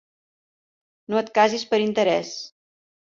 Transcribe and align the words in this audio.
No 1.13 1.19
et 1.21 1.29
casis 1.35 1.65
per 1.73 1.79
interès. 1.83 2.33